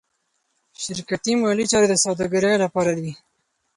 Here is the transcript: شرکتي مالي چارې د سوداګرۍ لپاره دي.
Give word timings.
شرکتي 0.83 1.33
مالي 1.41 1.65
چارې 1.71 1.87
د 1.89 1.95
سوداګرۍ 2.05 2.53
لپاره 2.63 2.91
دي. 2.99 3.11